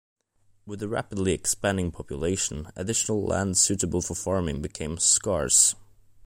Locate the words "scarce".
4.97-5.75